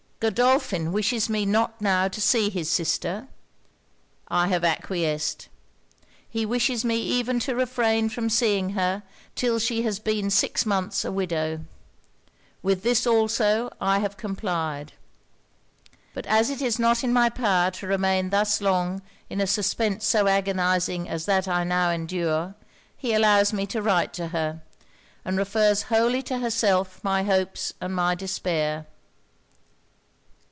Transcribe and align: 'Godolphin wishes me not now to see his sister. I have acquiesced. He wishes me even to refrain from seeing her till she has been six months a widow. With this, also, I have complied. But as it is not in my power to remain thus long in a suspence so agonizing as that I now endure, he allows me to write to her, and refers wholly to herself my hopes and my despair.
'Godolphin 0.23 0.91
wishes 0.91 1.29
me 1.29 1.47
not 1.47 1.81
now 1.81 2.07
to 2.07 2.21
see 2.21 2.51
his 2.51 2.69
sister. 2.69 3.27
I 4.27 4.49
have 4.49 4.63
acquiesced. 4.63 5.49
He 6.29 6.45
wishes 6.45 6.85
me 6.85 6.97
even 6.97 7.39
to 7.39 7.55
refrain 7.55 8.07
from 8.07 8.29
seeing 8.29 8.69
her 8.73 9.01
till 9.33 9.57
she 9.57 9.81
has 9.81 9.97
been 9.97 10.29
six 10.29 10.63
months 10.63 11.03
a 11.03 11.11
widow. 11.11 11.61
With 12.61 12.83
this, 12.83 13.07
also, 13.07 13.73
I 13.81 13.97
have 13.97 14.15
complied. 14.15 14.93
But 16.13 16.27
as 16.27 16.51
it 16.51 16.61
is 16.61 16.77
not 16.77 17.03
in 17.03 17.11
my 17.13 17.29
power 17.31 17.71
to 17.71 17.87
remain 17.87 18.29
thus 18.29 18.61
long 18.61 19.01
in 19.27 19.41
a 19.41 19.47
suspence 19.47 20.05
so 20.05 20.27
agonizing 20.27 21.09
as 21.09 21.25
that 21.25 21.47
I 21.47 21.63
now 21.63 21.89
endure, 21.89 22.53
he 22.95 23.13
allows 23.15 23.53
me 23.53 23.65
to 23.65 23.81
write 23.81 24.13
to 24.13 24.27
her, 24.27 24.61
and 25.25 25.35
refers 25.35 25.81
wholly 25.89 26.21
to 26.29 26.37
herself 26.37 27.03
my 27.03 27.23
hopes 27.23 27.73
and 27.81 27.95
my 27.95 28.13
despair. 28.13 28.85